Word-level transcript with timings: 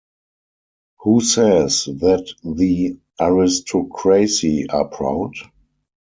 Who 1.01 1.21
says 1.21 1.85
that 1.85 2.33
the 2.43 2.99
aristocracy 3.19 4.65
are 4.67 4.85
proud? 4.87 5.33